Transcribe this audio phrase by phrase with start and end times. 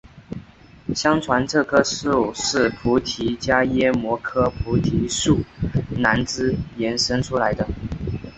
[0.95, 5.41] 相传这棵树是菩提伽耶摩诃菩提树
[5.91, 7.67] 南枝衍生出来的。